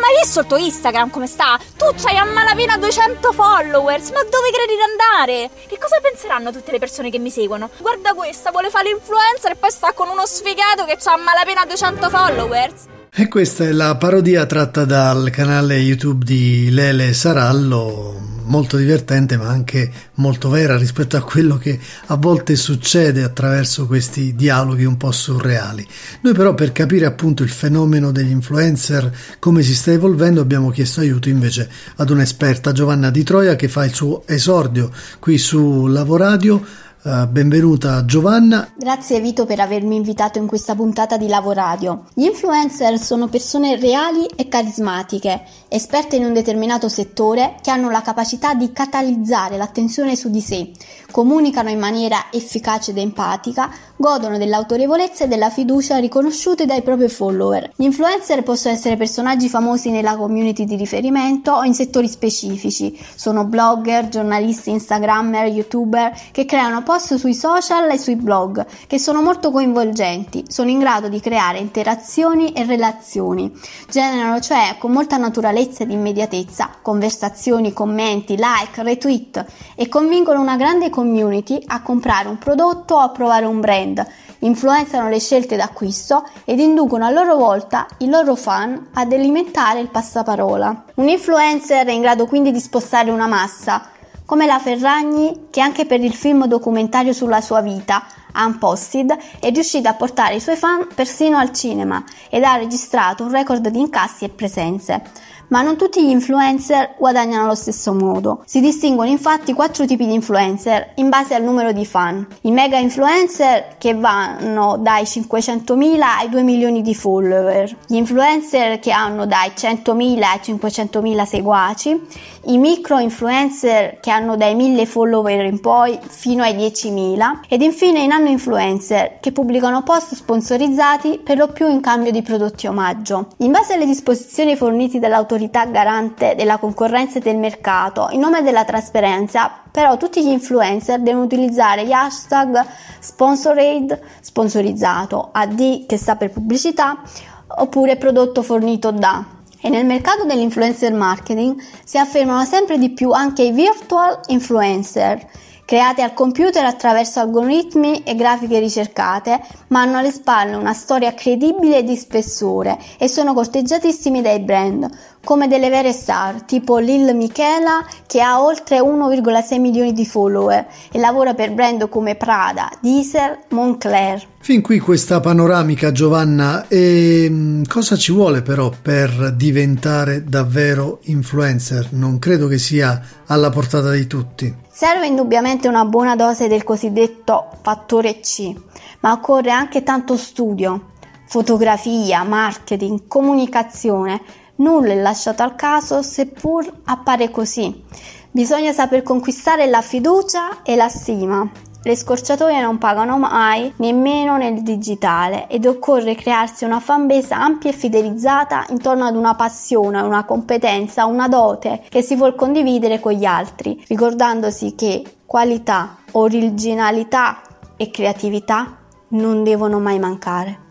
Hai 0.08 0.24
visto 0.24 0.40
il 0.40 0.46
tuo 0.46 0.56
Instagram 0.56 1.10
come 1.10 1.26
sta? 1.26 1.60
Tu 1.76 1.84
c'hai 1.98 2.16
a 2.16 2.24
malapena 2.24 2.78
200 2.78 3.30
followers, 3.30 4.08
ma 4.08 4.22
dove 4.22 4.48
credi 4.50 4.72
di 4.72 4.80
andare? 4.80 5.50
Che 5.68 5.76
cosa 5.76 6.00
penseranno 6.00 6.50
tutte 6.50 6.72
le 6.72 6.78
persone 6.78 7.10
che 7.10 7.18
mi 7.18 7.28
seguono? 7.28 7.68
Guarda 7.76 8.14
questa, 8.14 8.50
vuole 8.50 8.70
fare 8.70 8.88
l'influencer 8.88 9.50
e 9.50 9.56
poi 9.56 9.70
sta 9.70 9.92
con 9.92 10.08
uno 10.08 10.24
sfigato 10.24 10.86
che 10.86 10.96
ha 10.98 11.12
a 11.12 11.16
malapena 11.18 11.66
200 11.66 12.08
followers. 12.08 12.84
E 13.14 13.28
questa 13.28 13.64
è 13.64 13.72
la 13.72 13.96
parodia 13.96 14.46
tratta 14.46 14.86
dal 14.86 15.28
canale 15.28 15.76
YouTube 15.76 16.24
di 16.24 16.70
Lele 16.70 17.12
Sarallo, 17.12 18.14
molto 18.48 18.76
divertente 18.76 19.36
ma 19.36 19.48
anche 19.48 19.90
molto 20.14 20.48
vera 20.48 20.76
rispetto 20.76 21.16
a 21.16 21.22
quello 21.22 21.56
che 21.56 21.78
a 22.06 22.16
volte 22.16 22.56
succede 22.56 23.22
attraverso 23.22 23.86
questi 23.86 24.34
dialoghi 24.34 24.84
un 24.84 24.96
po' 24.96 25.12
surreali. 25.12 25.86
Noi 26.22 26.34
però 26.34 26.54
per 26.54 26.72
capire 26.72 27.06
appunto 27.06 27.42
il 27.42 27.50
fenomeno 27.50 28.10
degli 28.10 28.30
influencer, 28.30 29.10
come 29.38 29.62
si 29.62 29.74
sta 29.74 29.92
evolvendo, 29.92 30.40
abbiamo 30.40 30.70
chiesto 30.70 31.00
aiuto 31.00 31.28
invece 31.28 31.68
ad 31.96 32.10
un'esperta 32.10 32.72
Giovanna 32.72 33.10
Di 33.10 33.22
Troia 33.22 33.56
che 33.56 33.68
fa 33.68 33.84
il 33.84 33.94
suo 33.94 34.22
esordio 34.26 34.90
qui 35.18 35.38
su 35.38 35.86
Lavoradio 35.86 36.86
Uh, 37.00 37.28
benvenuta 37.28 38.04
Giovanna. 38.04 38.72
Grazie 38.76 39.20
Vito 39.20 39.46
per 39.46 39.60
avermi 39.60 39.94
invitato 39.94 40.38
in 40.38 40.48
questa 40.48 40.74
puntata 40.74 41.16
di 41.16 41.28
Lavoradio. 41.28 42.06
Gli 42.12 42.24
influencer 42.24 42.98
sono 42.98 43.28
persone 43.28 43.76
reali 43.76 44.26
e 44.34 44.48
carismatiche, 44.48 45.42
esperte 45.68 46.16
in 46.16 46.24
un 46.24 46.32
determinato 46.32 46.88
settore 46.88 47.54
che 47.62 47.70
hanno 47.70 47.88
la 47.88 48.02
capacità 48.02 48.54
di 48.54 48.72
catalizzare 48.72 49.56
l'attenzione 49.56 50.16
su 50.16 50.28
di 50.28 50.40
sé, 50.40 50.72
comunicano 51.12 51.70
in 51.70 51.78
maniera 51.78 52.26
efficace 52.32 52.90
ed 52.90 52.98
empatica, 52.98 53.70
godono 53.94 54.36
dell'autorevolezza 54.36 55.24
e 55.24 55.28
della 55.28 55.50
fiducia 55.50 55.98
riconosciute 55.98 56.66
dai 56.66 56.82
propri 56.82 57.08
follower. 57.08 57.70
Gli 57.76 57.84
influencer 57.84 58.42
possono 58.42 58.74
essere 58.74 58.96
personaggi 58.96 59.48
famosi 59.48 59.90
nella 59.90 60.16
community 60.16 60.64
di 60.64 60.74
riferimento 60.74 61.52
o 61.52 61.62
in 61.62 61.74
settori 61.74 62.08
specifici. 62.08 62.98
Sono 63.14 63.44
blogger, 63.44 64.08
giornalisti, 64.08 64.70
instagrammer, 64.70 65.46
youtuber 65.46 66.12
che 66.32 66.44
creano 66.44 66.82
post 66.88 67.16
sui 67.16 67.34
social 67.34 67.90
e 67.90 67.98
sui 67.98 68.16
blog 68.16 68.64
che 68.86 68.98
sono 68.98 69.20
molto 69.20 69.50
coinvolgenti, 69.50 70.44
sono 70.48 70.70
in 70.70 70.78
grado 70.78 71.08
di 71.08 71.20
creare 71.20 71.58
interazioni 71.58 72.52
e 72.52 72.64
relazioni, 72.64 73.52
generano 73.90 74.40
cioè 74.40 74.76
con 74.78 74.92
molta 74.92 75.18
naturalezza 75.18 75.82
ed 75.82 75.90
immediatezza 75.90 76.70
conversazioni, 76.80 77.74
commenti, 77.74 78.36
like, 78.36 78.82
retweet 78.82 79.44
e 79.74 79.86
convincono 79.90 80.40
una 80.40 80.56
grande 80.56 80.88
community 80.88 81.62
a 81.66 81.82
comprare 81.82 82.26
un 82.26 82.38
prodotto 82.38 82.94
o 82.94 83.00
a 83.00 83.10
provare 83.10 83.44
un 83.44 83.60
brand 83.60 84.06
influenzano 84.40 85.08
le 85.08 85.18
scelte 85.18 85.56
d'acquisto 85.56 86.26
ed 86.44 86.60
inducono 86.60 87.04
a 87.04 87.10
loro 87.10 87.36
volta 87.36 87.86
i 87.98 88.08
loro 88.08 88.34
fan 88.34 88.90
ad 88.94 89.12
alimentare 89.12 89.80
il 89.80 89.90
passaparola. 89.90 90.84
Un 90.94 91.08
influencer 91.08 91.86
è 91.86 91.90
in 91.90 92.00
grado 92.00 92.26
quindi 92.26 92.52
di 92.52 92.60
spostare 92.60 93.10
una 93.10 93.26
massa, 93.26 93.90
come 94.28 94.44
la 94.44 94.58
Ferragni 94.58 95.46
che 95.48 95.62
anche 95.62 95.86
per 95.86 96.02
il 96.02 96.12
film 96.12 96.44
documentario 96.44 97.14
sulla 97.14 97.40
sua 97.40 97.62
vita, 97.62 98.04
Unposted, 98.34 99.16
è 99.40 99.50
riuscita 99.50 99.88
a 99.88 99.94
portare 99.94 100.34
i 100.34 100.40
suoi 100.40 100.56
fan 100.56 100.86
persino 100.94 101.38
al 101.38 101.50
cinema 101.50 102.04
ed 102.28 102.44
ha 102.44 102.56
registrato 102.56 103.22
un 103.22 103.30
record 103.30 103.66
di 103.68 103.80
incassi 103.80 104.26
e 104.26 104.28
presenze. 104.28 105.02
Ma 105.48 105.62
non 105.62 105.76
tutti 105.76 106.04
gli 106.04 106.10
influencer 106.10 106.94
guadagnano 106.98 107.44
allo 107.44 107.54
stesso 107.54 107.94
modo. 107.94 108.42
Si 108.44 108.60
distinguono 108.60 109.08
infatti 109.08 109.54
quattro 109.54 109.86
tipi 109.86 110.06
di 110.06 110.12
influencer 110.12 110.92
in 110.96 111.08
base 111.08 111.34
al 111.34 111.42
numero 111.42 111.72
di 111.72 111.86
fan. 111.86 112.26
I 112.42 112.50
mega 112.50 112.76
influencer 112.76 113.76
che 113.78 113.94
vanno 113.94 114.76
dai 114.78 115.04
500.000 115.04 116.00
ai 116.00 116.28
2 116.28 116.42
milioni 116.42 116.82
di 116.82 116.94
follower, 116.94 117.74
gli 117.86 117.96
influencer 117.96 118.78
che 118.78 118.90
hanno 118.90 119.24
dai 119.24 119.52
100.000 119.54 120.22
ai 120.22 120.40
500.000 120.42 121.24
seguaci, 121.24 122.06
i 122.44 122.58
micro 122.58 122.98
influencer 122.98 124.00
che 124.00 124.10
hanno 124.10 124.36
dai 124.36 124.54
1000 124.54 124.86
follower 124.86 125.44
in 125.46 125.60
poi 125.60 125.98
fino 126.06 126.42
ai 126.42 126.54
10.000 126.54 127.40
ed 127.48 127.62
infine 127.62 128.00
i 128.00 128.06
nano 128.06 128.28
influencer 128.28 129.18
che 129.20 129.32
pubblicano 129.32 129.82
post 129.82 130.14
sponsorizzati 130.14 131.20
per 131.22 131.38
lo 131.38 131.48
più 131.48 131.68
in 131.70 131.80
cambio 131.80 132.10
di 132.10 132.22
prodotti 132.22 132.66
omaggio. 132.66 133.28
In 133.38 133.50
base 133.50 133.74
alle 133.74 133.86
disposizioni 133.86 134.54
fornite 134.54 134.98
dall'autorità 134.98 135.36
garante 135.46 136.34
della 136.36 136.58
concorrenza 136.58 137.18
e 137.18 137.22
del 137.22 137.36
mercato, 137.36 138.08
in 138.10 138.20
nome 138.20 138.42
della 138.42 138.64
trasparenza, 138.64 139.50
però 139.70 139.96
tutti 139.96 140.24
gli 140.24 140.30
influencer 140.30 141.00
devono 141.00 141.24
utilizzare 141.24 141.86
gli 141.86 141.92
hashtag 141.92 142.64
sponsored, 142.98 144.00
sponsorizzato, 144.20 145.28
AD 145.32 145.86
che 145.86 145.96
sta 145.96 146.16
per 146.16 146.30
pubblicità, 146.30 146.98
oppure 147.46 147.96
prodotto 147.96 148.42
fornito 148.42 148.90
da. 148.90 149.24
E 149.60 149.68
nel 149.68 149.86
mercato 149.86 150.24
dell'influencer 150.24 150.92
marketing 150.92 151.60
si 151.84 151.98
affermano 151.98 152.44
sempre 152.44 152.78
di 152.78 152.90
più 152.90 153.10
anche 153.10 153.42
i 153.42 153.50
virtual 153.52 154.20
influencer, 154.26 155.26
creati 155.68 156.00
al 156.00 156.14
computer 156.14 156.64
attraverso 156.64 157.20
algoritmi 157.20 158.02
e 158.02 158.14
grafiche 158.14 158.58
ricercate, 158.58 159.38
ma 159.66 159.82
hanno 159.82 159.98
alle 159.98 160.12
spalle 160.12 160.54
una 160.54 160.72
storia 160.72 161.12
credibile 161.12 161.82
di 161.82 161.94
spessore 161.94 162.78
e 162.98 163.06
sono 163.06 163.34
corteggiatissimi 163.34 164.22
dai 164.22 164.38
brand, 164.38 164.88
come 165.24 165.48
delle 165.48 165.68
vere 165.68 165.92
star, 165.92 166.42
tipo 166.42 166.78
Lil 166.78 167.14
Michela 167.14 167.84
che 168.06 168.20
ha 168.20 168.42
oltre 168.42 168.80
1,6 168.80 169.60
milioni 169.60 169.92
di 169.92 170.06
follower 170.06 170.66
e 170.90 170.98
lavora 170.98 171.34
per 171.34 171.52
brand 171.52 171.88
come 171.88 172.14
Prada, 172.14 172.70
Diesel, 172.80 173.38
Moncler. 173.50 174.26
Fin 174.40 174.62
qui 174.62 174.78
questa 174.78 175.20
panoramica 175.20 175.92
Giovanna 175.92 176.66
e 176.68 177.26
mm, 177.28 177.64
cosa 177.68 177.96
ci 177.96 178.12
vuole 178.12 178.40
però 178.40 178.70
per 178.80 179.34
diventare 179.34 180.24
davvero 180.24 181.00
influencer? 181.02 181.88
Non 181.92 182.18
credo 182.18 182.46
che 182.46 182.58
sia 182.58 183.00
alla 183.26 183.50
portata 183.50 183.90
di 183.90 184.06
tutti. 184.06 184.54
Serve 184.70 185.06
indubbiamente 185.06 185.66
una 185.66 185.84
buona 185.84 186.14
dose 186.14 186.46
del 186.46 186.62
cosiddetto 186.62 187.48
fattore 187.62 188.20
C, 188.20 188.54
ma 189.00 189.12
occorre 189.12 189.50
anche 189.50 189.82
tanto 189.82 190.16
studio, 190.16 190.92
fotografia, 191.26 192.22
marketing, 192.22 193.08
comunicazione. 193.08 194.20
Nulla 194.58 194.92
è 194.92 195.00
lasciato 195.00 195.44
al 195.44 195.54
caso, 195.54 196.02
seppur 196.02 196.68
appare 196.84 197.30
così. 197.30 197.84
Bisogna 198.30 198.72
saper 198.72 199.02
conquistare 199.02 199.66
la 199.66 199.82
fiducia 199.82 200.62
e 200.62 200.74
la 200.74 200.88
stima. 200.88 201.48
Le 201.80 201.94
scorciatoie 201.94 202.60
non 202.60 202.76
pagano 202.76 203.18
mai, 203.18 203.72
nemmeno 203.76 204.36
nel 204.36 204.62
digitale, 204.62 205.46
ed 205.48 205.64
occorre 205.64 206.16
crearsi 206.16 206.64
una 206.64 206.80
fanbase 206.80 207.34
ampia 207.34 207.70
e 207.70 207.72
fidelizzata 207.72 208.66
intorno 208.70 209.04
ad 209.04 209.14
una 209.14 209.36
passione, 209.36 210.00
una 210.00 210.24
competenza, 210.24 211.06
una 211.06 211.28
dote 211.28 211.84
che 211.88 212.02
si 212.02 212.16
vuol 212.16 212.34
condividere 212.34 212.98
con 212.98 213.12
gli 213.12 213.24
altri, 213.24 213.80
ricordandosi 213.86 214.74
che 214.74 215.18
qualità, 215.24 215.98
originalità 216.12 217.42
e 217.76 217.90
creatività 217.92 218.76
non 219.10 219.44
devono 219.44 219.78
mai 219.78 220.00
mancare. 220.00 220.66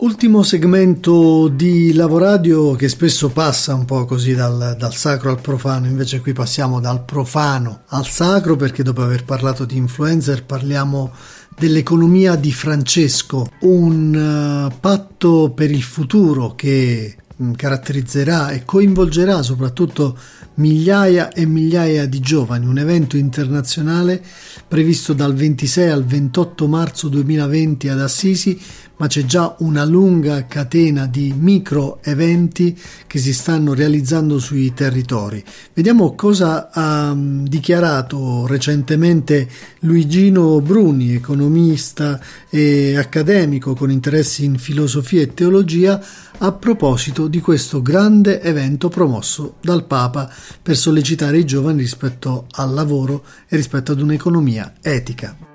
Ultimo 0.00 0.44
segmento 0.44 1.48
di 1.48 1.92
Lavoradio 1.92 2.76
che 2.76 2.88
spesso 2.88 3.30
passa 3.30 3.74
un 3.74 3.84
po' 3.84 4.04
così 4.04 4.32
dal, 4.32 4.76
dal, 4.78 4.94
sacro 4.94 5.30
al 5.30 5.40
profano, 5.40 5.88
invece 5.88 6.20
qui 6.20 6.32
passiamo 6.32 6.78
dal 6.78 7.04
profano 7.04 7.80
al 7.88 8.06
sacro 8.06 8.54
perché 8.54 8.84
dopo 8.84 9.02
aver 9.02 9.24
parlato 9.24 9.64
di 9.64 9.76
influencer 9.76 10.44
parliamo 10.44 11.10
dell'economia 11.58 12.36
di 12.36 12.52
Francesco, 12.52 13.50
un 13.62 14.70
uh, 14.70 14.78
patto 14.78 15.50
per 15.52 15.72
il 15.72 15.82
futuro 15.82 16.54
che 16.54 17.16
um, 17.38 17.56
caratterizzerà 17.56 18.50
e 18.50 18.64
coinvolgerà 18.64 19.42
soprattutto 19.42 20.16
migliaia 20.54 21.32
e 21.32 21.44
migliaia 21.44 22.06
di 22.06 22.20
giovani, 22.20 22.66
un 22.66 22.78
evento 22.78 23.16
internazionale 23.16 24.22
previsto 24.68 25.12
dal 25.12 25.34
26 25.34 25.88
al 25.88 26.04
28 26.04 26.68
marzo 26.68 27.08
2020 27.08 27.88
ad 27.88 28.00
Assisi 28.00 28.60
ma 28.98 29.06
c'è 29.06 29.24
già 29.24 29.54
una 29.58 29.84
lunga 29.84 30.46
catena 30.46 31.06
di 31.06 31.34
micro 31.36 31.98
eventi 32.02 32.78
che 33.06 33.18
si 33.18 33.32
stanno 33.32 33.74
realizzando 33.74 34.38
sui 34.38 34.72
territori. 34.74 35.42
Vediamo 35.72 36.14
cosa 36.14 36.70
ha 36.70 37.14
mm, 37.14 37.44
dichiarato 37.46 38.46
recentemente 38.46 39.48
Luigino 39.80 40.60
Bruni, 40.60 41.14
economista 41.14 42.20
e 42.50 42.96
accademico 42.96 43.74
con 43.74 43.90
interessi 43.90 44.44
in 44.44 44.58
filosofia 44.58 45.22
e 45.22 45.34
teologia, 45.34 46.00
a 46.40 46.52
proposito 46.52 47.26
di 47.26 47.40
questo 47.40 47.82
grande 47.82 48.40
evento 48.40 48.88
promosso 48.88 49.56
dal 49.60 49.84
Papa 49.84 50.30
per 50.62 50.76
sollecitare 50.76 51.38
i 51.38 51.44
giovani 51.44 51.80
rispetto 51.80 52.46
al 52.52 52.72
lavoro 52.72 53.24
e 53.48 53.56
rispetto 53.56 53.92
ad 53.92 54.00
un'economia 54.00 54.74
etica. 54.80 55.47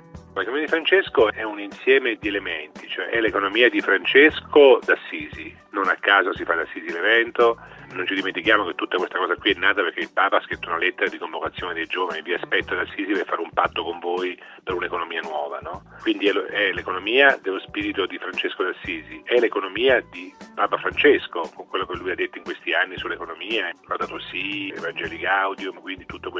Francesco 0.74 1.30
è 1.30 1.44
un 1.44 1.60
insieme 1.60 2.16
di 2.16 2.26
elementi, 2.26 2.88
cioè 2.88 3.06
è 3.06 3.20
l'economia 3.20 3.70
di 3.70 3.80
Francesco 3.80 4.80
d'Assisi, 4.84 5.56
non 5.70 5.86
a 5.86 5.94
caso 6.00 6.34
si 6.34 6.44
fa 6.44 6.54
da 6.54 6.62
Assisi 6.62 6.90
l'evento, 6.90 7.56
non 7.92 8.04
ci 8.08 8.14
dimentichiamo 8.16 8.64
che 8.64 8.74
tutta 8.74 8.96
questa 8.96 9.18
cosa 9.18 9.36
qui 9.36 9.52
è 9.52 9.54
nata 9.54 9.82
perché 9.82 10.00
il 10.00 10.10
Papa 10.12 10.38
ha 10.38 10.42
scritto 10.42 10.66
una 10.66 10.78
lettera 10.78 11.08
di 11.08 11.16
convocazione 11.16 11.74
dei 11.74 11.86
giovani, 11.86 12.22
vi 12.22 12.34
aspetto 12.34 12.74
da 12.74 12.80
Assisi 12.80 13.12
per 13.12 13.24
fare 13.24 13.40
un 13.40 13.50
patto 13.52 13.84
con 13.84 14.00
voi 14.00 14.36
per 14.64 14.74
un'economia 14.74 15.20
nuova, 15.20 15.60
no? 15.60 15.84
Quindi 16.02 16.26
è 16.26 16.72
l'economia 16.72 17.38
dello 17.40 17.60
spirito 17.60 18.06
di 18.06 18.18
Francesco 18.18 18.64
d'Assisi, 18.64 19.22
è 19.24 19.38
l'economia 19.38 20.04
di 20.10 20.34
Papa 20.56 20.76
Francesco, 20.78 21.48
con 21.54 21.68
quello 21.68 21.86
che 21.86 21.96
lui 21.96 22.10
ha 22.10 22.16
detto 22.16 22.38
in 22.38 22.44
questi 22.44 22.72
anni 22.72 22.98
sull'economia, 22.98 23.70
Laudato 23.86 24.18
Si, 24.18 24.74
Evangeli 24.76 25.18
Gaudium, 25.18 25.80
quindi 25.80 26.04
tutta 26.04 26.30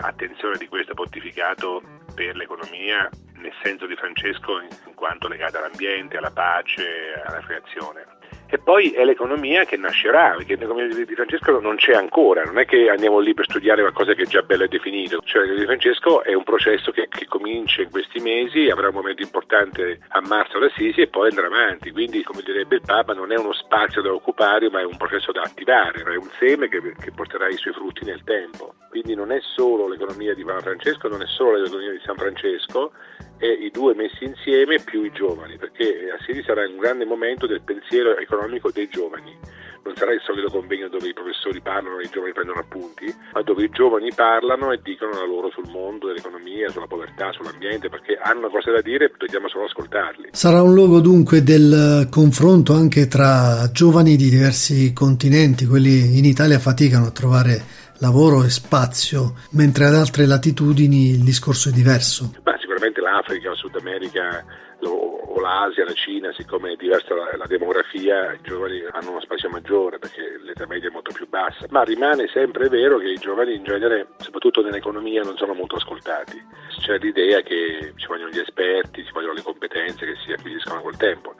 l'attenzione 0.00 0.56
di 0.56 0.66
questo 0.66 0.94
pontificato 0.94 1.80
per 2.12 2.34
l'economia 2.34 3.08
nel 3.42 3.52
senso 3.62 3.86
di 3.86 3.96
Francesco 3.96 4.60
in 4.60 4.94
quanto 4.94 5.28
legata 5.28 5.58
all'ambiente, 5.58 6.16
alla 6.16 6.30
pace, 6.30 7.20
alla 7.24 7.40
creazione. 7.40 8.06
E 8.52 8.58
poi 8.58 8.90
è 8.90 9.02
l'economia 9.06 9.64
che 9.64 9.78
nascerà, 9.78 10.34
perché 10.36 10.56
l'economia 10.56 10.86
di 10.86 11.14
Francesco 11.14 11.58
non 11.58 11.76
c'è 11.76 11.94
ancora, 11.94 12.42
non 12.42 12.58
è 12.58 12.66
che 12.66 12.90
andiamo 12.90 13.18
lì 13.18 13.32
per 13.32 13.46
studiare 13.46 13.80
qualcosa 13.80 14.12
che 14.12 14.24
è 14.24 14.26
già 14.26 14.42
bello 14.42 14.64
e 14.64 14.68
definito, 14.68 15.22
cioè 15.24 15.40
l'economia 15.40 15.60
di 15.60 15.64
Francesco 15.64 16.22
è 16.22 16.34
un 16.34 16.42
processo 16.42 16.90
che, 16.90 17.08
che, 17.08 17.24
comincia 17.24 17.80
in 17.80 17.90
questi 17.90 18.20
mesi, 18.20 18.68
avrà 18.68 18.88
un 18.88 18.94
momento 18.94 19.22
importante 19.22 20.00
a 20.08 20.20
marzo 20.20 20.58
ad 20.58 20.64
Assisi 20.64 21.00
e 21.00 21.08
poi 21.08 21.30
andrà 21.30 21.46
avanti, 21.46 21.90
quindi 21.92 22.22
come 22.24 22.42
direbbe 22.44 22.74
il 22.74 22.82
Papa 22.84 23.14
non 23.14 23.32
è 23.32 23.38
uno 23.38 23.54
spazio 23.54 24.02
da 24.02 24.12
occupare 24.12 24.68
ma 24.68 24.80
è 24.80 24.84
un 24.84 24.98
processo 24.98 25.32
da 25.32 25.40
attivare, 25.40 26.02
è 26.02 26.16
un 26.16 26.28
seme 26.38 26.68
che, 26.68 26.78
che 27.00 27.10
porterà 27.10 27.48
i 27.48 27.56
suoi 27.56 27.72
frutti 27.72 28.04
nel 28.04 28.22
tempo. 28.22 28.74
Quindi 28.90 29.14
non 29.14 29.32
è 29.32 29.40
solo 29.40 29.88
l'economia 29.88 30.34
di 30.34 30.44
Papa 30.44 30.60
Francesco, 30.60 31.08
non 31.08 31.22
è 31.22 31.26
solo 31.26 31.56
l'economia 31.56 31.92
di 31.92 32.02
San 32.04 32.16
Francesco, 32.16 32.92
è 33.38 33.46
i 33.46 33.70
due 33.70 33.94
messi 33.94 34.24
insieme 34.24 34.78
più 34.84 35.02
i 35.04 35.12
giovani, 35.12 35.56
perché 35.56 36.14
Assisi 36.18 36.42
sarà 36.42 36.66
un 36.66 36.78
grande 36.78 37.04
momento 37.04 37.46
del 37.46 37.62
pensiero 37.62 38.16
economico 38.16 38.70
dei 38.70 38.88
giovani. 38.88 39.36
Non 39.84 39.96
sarà 39.96 40.12
il 40.12 40.20
solito 40.22 40.48
convegno 40.48 40.88
dove 40.88 41.08
i 41.08 41.12
professori 41.12 41.60
parlano 41.60 41.98
e 41.98 42.04
i 42.04 42.08
giovani 42.08 42.32
prendono 42.32 42.60
appunti, 42.60 43.12
ma 43.34 43.42
dove 43.42 43.64
i 43.64 43.70
giovani 43.70 44.12
parlano 44.14 44.70
e 44.70 44.78
dicono 44.80 45.10
la 45.10 45.26
loro 45.26 45.50
sul 45.50 45.68
mondo 45.72 46.06
dell'economia, 46.06 46.68
sulla 46.68 46.86
povertà, 46.86 47.32
sull'ambiente, 47.32 47.88
perché 47.88 48.14
hanno 48.14 48.48
cose 48.48 48.70
da 48.70 48.80
dire 48.80 49.06
e 49.06 49.12
dobbiamo 49.18 49.48
solo 49.48 49.64
ascoltarli. 49.64 50.28
Sarà 50.30 50.62
un 50.62 50.72
luogo 50.72 51.00
dunque 51.00 51.42
del 51.42 52.06
confronto 52.10 52.74
anche 52.74 53.08
tra 53.08 53.68
giovani 53.72 54.14
di 54.14 54.30
diversi 54.30 54.92
continenti, 54.92 55.66
quelli 55.66 56.16
in 56.16 56.24
Italia 56.26 56.60
faticano 56.60 57.06
a 57.06 57.10
trovare 57.10 57.80
lavoro 57.98 58.44
e 58.44 58.50
spazio, 58.50 59.34
mentre 59.52 59.86
ad 59.86 59.94
altre 59.94 60.26
latitudini 60.26 61.10
il 61.10 61.22
discorso 61.22 61.68
è 61.68 61.72
diverso. 61.72 62.34
Ma 62.44 62.51
sicuramente 62.82 63.00
l'Africa, 63.00 63.50
il 63.50 63.56
Sud 63.56 63.76
America 63.76 64.44
o 64.84 65.40
l'Asia, 65.40 65.84
la 65.84 65.92
Cina, 65.92 66.32
siccome 66.32 66.72
è 66.72 66.76
diversa 66.76 67.14
la, 67.14 67.36
la, 67.36 67.46
demografia, 67.46 68.32
i 68.32 68.40
giovani 68.42 68.82
hanno 68.90 69.10
uno 69.10 69.20
spazio 69.20 69.48
maggiore 69.48 69.98
perché 69.98 70.38
l'età 70.42 70.66
media 70.66 70.88
è 70.88 70.92
molto 70.92 71.12
più 71.12 71.28
bassa, 71.28 71.66
ma 71.70 71.84
rimane 71.84 72.26
sempre 72.28 72.68
vero 72.68 72.98
che 72.98 73.08
i 73.08 73.18
giovani 73.18 73.54
in 73.54 73.62
genere, 73.62 74.08
soprattutto 74.16 74.62
nell'economia, 74.62 75.22
non 75.22 75.36
sono 75.36 75.54
molto 75.54 75.76
ascoltati. 75.76 76.42
C'è 76.80 76.98
l'idea 76.98 77.40
che 77.42 77.92
ci 77.94 78.06
vogliono 78.06 78.30
gli 78.30 78.40
esperti, 78.40 79.04
ci 79.04 79.12
vogliono 79.12 79.34
le 79.34 79.42
competenze 79.42 80.04
che 80.04 80.16
si 80.24 80.32
acquisiscono 80.32 80.80
col 80.80 80.96
tempo 80.96 81.34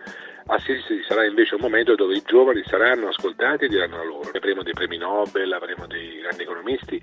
Assisi 0.46 1.04
sarà 1.06 1.24
invece 1.24 1.54
un 1.54 1.60
momento 1.60 1.94
dove 1.94 2.16
i 2.16 2.22
giovani 2.26 2.62
saranno 2.66 3.08
ascoltati 3.08 3.64
e 3.66 3.68
diranno 3.68 3.98
la 3.98 4.02
loro. 4.02 4.30
Avremo 4.34 4.64
dei 4.64 4.72
premi 4.72 4.96
Nobel, 4.96 5.52
avremo 5.52 5.86
dei 5.86 6.18
grandi 6.18 6.42
economisti, 6.42 7.00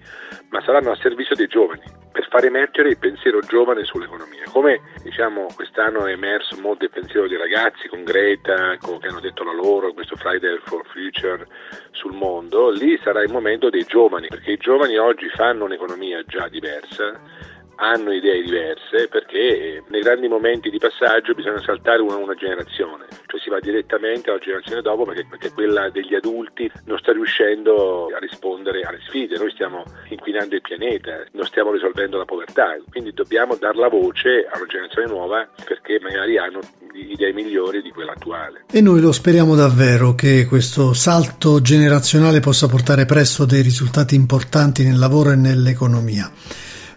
ma 0.50 0.62
saranno 0.62 0.92
a 0.92 0.98
servizio 0.98 1.36
dei 1.36 1.48
giovani 1.48 1.99
far 2.30 2.46
emergere 2.46 2.90
il 2.90 2.98
pensiero 2.98 3.40
giovane 3.42 3.84
sull'economia. 3.84 4.44
Come 4.52 4.82
diciamo 5.04 5.48
quest'anno 5.54 6.06
è 6.06 6.12
emerso 6.12 6.56
molto 6.62 6.86
il 6.86 6.92
pensiero 6.92 7.28
dei 7.28 7.38
ragazzi 7.38 7.88
con 7.88 8.04
Greta, 8.04 8.78
con, 8.80 9.00
che 9.00 9.08
hanno 9.08 9.20
detto 9.20 9.44
la 9.44 9.54
loro, 9.54 9.94
questo 9.94 10.16
Friday 10.16 10.60
for 10.64 10.86
Future 10.88 11.46
sul 11.92 12.14
mondo, 12.14 12.70
lì 12.70 12.98
sarà 13.04 13.22
il 13.22 13.32
momento 13.32 13.70
dei 13.70 13.84
giovani, 13.84 14.28
perché 14.28 14.52
i 14.52 14.58
giovani 14.58 14.98
oggi 14.98 15.28
fanno 15.30 15.66
un'economia 15.66 16.24
già 16.26 16.48
diversa 16.48 17.20
hanno 17.80 18.12
idee 18.12 18.44
diverse 18.44 19.08
perché 19.08 19.84
nei 19.88 20.02
grandi 20.02 20.28
momenti 20.28 20.70
di 20.70 20.78
passaggio 20.78 21.34
bisogna 21.34 21.62
saltare 21.62 22.02
una, 22.02 22.18
una 22.18 22.36
generazione, 22.36 23.06
cioè 23.26 23.40
si 23.40 23.50
va 23.50 23.60
direttamente 23.60 24.30
alla 24.30 24.40
generazione 24.40 24.82
dopo 24.82 25.06
perché, 25.06 25.26
perché, 25.30 25.52
quella 25.52 25.90
degli 25.90 26.14
adulti 26.14 26.70
non 26.86 26.98
sta 26.98 27.14
riuscendo 27.14 28.08
a 28.14 28.20
rispondere 28.20 28.82
alle 28.82 29.00
sfide, 29.08 29.38
noi 29.38 29.52
stiamo 29.52 29.84
inquinando 30.10 30.56
il 30.56 30.62
pianeta, 30.62 31.24
non 31.32 31.46
stiamo 31.46 31.72
risolvendo 31.72 32.18
la 32.18 32.26
povertà, 32.26 32.78
quindi 32.90 33.14
dobbiamo 33.14 33.56
dar 33.56 33.76
la 33.76 33.88
voce 33.88 34.46
a 34.52 34.58
una 34.58 34.68
generazione 34.68 35.08
nuova 35.08 35.48
perché 35.64 36.00
magari 36.02 36.38
hanno 36.38 36.60
idee 36.94 37.32
migliori 37.32 37.82
di 37.82 37.92
quella 37.92 38.12
attuale. 38.12 38.66
E 38.72 38.82
noi 38.82 39.00
lo 39.00 39.14
speriamo 39.14 39.56
davvero 39.56 40.16
che 40.16 40.46
questo 40.46 40.94
salto 40.94 41.62
generazionale 41.62 42.42
possa 42.42 42.68
portare 42.68 43.06
presto 43.06 43.46
dei 43.46 43.62
risultati 43.62 44.16
importanti 44.16 44.84
nel 44.84 44.98
lavoro 44.98 45.32
e 45.32 45.36
nell'economia. 45.36 46.30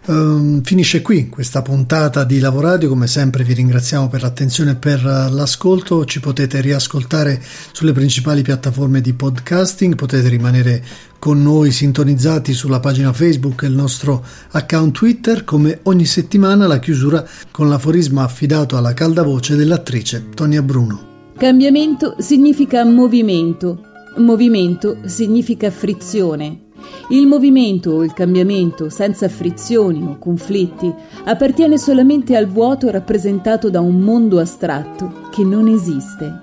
Um, 0.05 0.61
finisce 0.63 1.01
qui 1.01 1.29
questa 1.29 1.61
puntata 1.61 2.25
di 2.25 2.39
Lavoradio, 2.39 2.89
come 2.89 3.07
sempre 3.07 3.45
vi 3.45 3.53
ringraziamo 3.53 4.09
per 4.09 4.21
l'attenzione 4.21 4.71
e 4.71 4.75
per 4.75 5.01
l'ascolto, 5.01 6.03
ci 6.03 6.19
potete 6.19 6.59
riascoltare 6.59 7.41
sulle 7.71 7.93
principali 7.93 8.41
piattaforme 8.41 8.99
di 8.99 9.13
podcasting, 9.13 9.95
potete 9.95 10.27
rimanere 10.27 10.83
con 11.19 11.41
noi 11.41 11.71
sintonizzati 11.71 12.51
sulla 12.51 12.81
pagina 12.81 13.13
Facebook 13.13 13.63
e 13.63 13.67
il 13.67 13.75
nostro 13.75 14.25
account 14.51 14.93
Twitter, 14.93 15.45
come 15.45 15.79
ogni 15.83 16.05
settimana 16.05 16.67
la 16.67 16.79
chiusura 16.79 17.25
con 17.49 17.69
l'aforisma 17.69 18.23
affidato 18.23 18.75
alla 18.75 18.93
calda 18.93 19.23
voce 19.23 19.55
dell'attrice 19.55 20.25
Tonia 20.33 20.61
Bruno. 20.61 21.11
Cambiamento 21.37 22.15
significa 22.19 22.83
movimento, 22.83 23.79
movimento 24.17 24.97
significa 25.05 25.71
frizione. 25.71 26.71
Il 27.09 27.27
movimento 27.27 27.91
o 27.91 28.03
il 28.03 28.13
cambiamento 28.13 28.89
senza 28.89 29.29
frizioni 29.29 30.01
o 30.03 30.17
conflitti 30.17 30.91
appartiene 31.25 31.77
solamente 31.77 32.35
al 32.35 32.47
vuoto 32.47 32.89
rappresentato 32.89 33.69
da 33.69 33.81
un 33.81 33.99
mondo 33.99 34.39
astratto 34.39 35.29
che 35.31 35.43
non 35.43 35.67
esiste. 35.67 36.41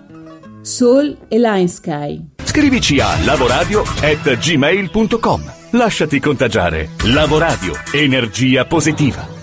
Soul 0.63 1.17
e 1.29 1.39
Line 1.39 1.69
Sky. 1.69 2.23
Scrivici 2.43 2.99
a 3.01 3.17
lavoradio@gmail.com. 3.25 5.53
Lasciati 5.71 6.19
contagiare. 6.19 6.91
Lavoradio. 7.05 7.75
Energia 7.93 8.65
positiva. 8.65 9.39